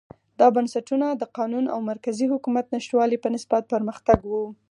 دا 0.39 0.47
بنسټونه 0.55 1.07
د 1.11 1.23
قانون 1.37 1.65
او 1.73 1.79
مرکزي 1.91 2.25
حکومت 2.33 2.65
نشتوالي 2.75 3.17
په 3.21 3.29
نسبت 3.35 3.63
پرمختګ 3.73 4.19
و. 4.25 4.33